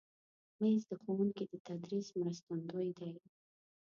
[0.61, 3.11] مېز د ښوونکي د تدریس مرستندوی دی.